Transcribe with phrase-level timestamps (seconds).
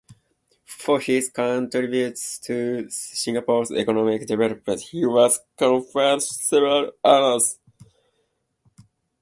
[0.65, 7.59] For his contributions to Singapore's economic development, he was conferred several honours.